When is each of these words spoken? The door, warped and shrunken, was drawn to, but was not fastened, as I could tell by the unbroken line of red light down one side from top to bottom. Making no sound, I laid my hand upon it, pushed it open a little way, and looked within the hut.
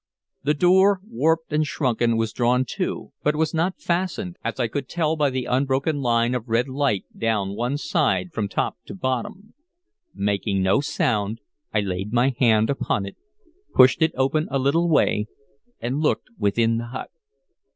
The 0.41 0.55
door, 0.55 0.99
warped 1.07 1.53
and 1.53 1.63
shrunken, 1.63 2.17
was 2.17 2.33
drawn 2.33 2.65
to, 2.69 3.11
but 3.21 3.35
was 3.35 3.53
not 3.53 3.79
fastened, 3.79 4.35
as 4.43 4.59
I 4.59 4.67
could 4.67 4.89
tell 4.89 5.15
by 5.15 5.29
the 5.29 5.45
unbroken 5.45 6.01
line 6.01 6.33
of 6.33 6.49
red 6.49 6.67
light 6.67 7.05
down 7.15 7.55
one 7.55 7.77
side 7.77 8.31
from 8.33 8.47
top 8.49 8.77
to 8.87 8.95
bottom. 8.95 9.53
Making 10.15 10.63
no 10.63 10.79
sound, 10.81 11.39
I 11.71 11.81
laid 11.81 12.11
my 12.13 12.33
hand 12.39 12.71
upon 12.71 13.05
it, 13.05 13.15
pushed 13.75 14.01
it 14.01 14.11
open 14.15 14.47
a 14.49 14.57
little 14.57 14.89
way, 14.89 15.27
and 15.79 15.99
looked 15.99 16.29
within 16.35 16.77
the 16.77 16.87
hut. 16.87 17.11